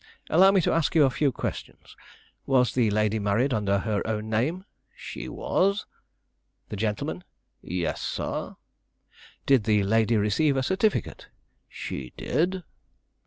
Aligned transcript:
"Allow 0.31 0.49
me 0.49 0.61
to 0.61 0.71
ask 0.71 0.95
you 0.95 1.03
a 1.03 1.11
few 1.11 1.31
questions. 1.31 1.95
Was 2.47 2.73
the 2.73 2.89
lady 2.89 3.19
married 3.19 3.53
under 3.53 3.77
her 3.77 4.01
own 4.07 4.31
name?" 4.31 4.65
"She 4.95 5.29
was." 5.29 5.85
"The 6.69 6.75
gentleman?" 6.75 7.23
"Yes, 7.61 8.01
sir." 8.01 8.55
"Did 9.45 9.65
the 9.65 9.83
lady 9.83 10.17
receive 10.17 10.57
a 10.57 10.63
certificate?" 10.63 11.27
"She 11.69 12.13
did." 12.17 12.63